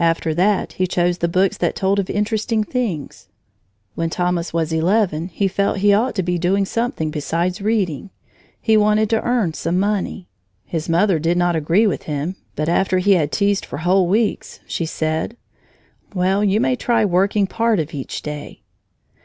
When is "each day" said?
17.94-18.62